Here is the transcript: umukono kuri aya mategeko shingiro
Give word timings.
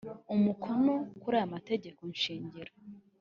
umukono 0.35 0.93
kuri 1.21 1.35
aya 1.39 1.53
mategeko 1.55 2.01
shingiro 2.21 2.71